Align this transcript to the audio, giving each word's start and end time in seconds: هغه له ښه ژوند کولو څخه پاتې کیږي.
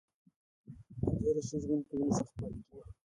هغه 1.13 1.29
له 1.35 1.41
ښه 1.47 1.57
ژوند 1.63 1.83
کولو 1.89 2.15
څخه 2.17 2.31
پاتې 2.39 2.59
کیږي. 2.67 2.91